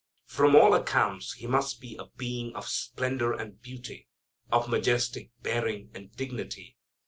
From 0.25 0.55
all 0.55 0.73
accounts 0.73 1.33
he 1.33 1.45
must 1.45 1.79
be 1.79 1.95
a 1.97 2.07
being 2.17 2.55
of 2.55 2.67
splendor 2.67 3.33
and 3.33 3.61
beauty, 3.61 4.07
of 4.51 4.67
majestic 4.67 5.29
bearing, 5.43 5.91
and 5.93 6.11
dignity. 6.15 6.75